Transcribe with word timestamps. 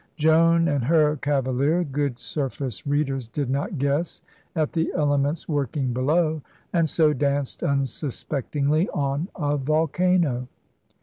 Joan 0.17 0.67
and 0.67 0.85
her 0.85 1.15
cavalier, 1.15 1.83
good 1.83 2.17
surface 2.17 2.87
readers, 2.87 3.27
did 3.27 3.51
not 3.51 3.77
guess 3.77 4.23
at 4.55 4.71
the 4.71 4.91
elements 4.95 5.47
working 5.47 5.93
below, 5.93 6.41
and 6.73 6.89
so 6.89 7.13
danced 7.13 7.61
unsuspectingly 7.61 8.89
on 8.95 9.27
a 9.35 9.57
volcano. 9.57 10.47